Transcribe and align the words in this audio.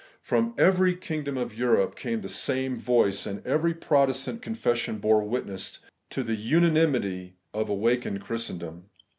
From 0.23 0.55
every 0.57 0.95
kingdom 0.95 1.37
of 1.37 1.53
Europe 1.55 1.93
came 1.95 2.21
the 2.21 2.27
same 2.27 2.79
voice; 2.79 3.27
and 3.27 3.45
every 3.45 3.75
Protestant 3.75 4.41
Con 4.41 4.55
fession 4.55 4.99
bore 4.99 5.21
witness 5.21 5.77
to 6.09 6.23
the 6.23 6.33
unanimity 6.35 7.35
of 7.53 7.69
awakened 7.69 8.21
Christendom. 8.21 8.85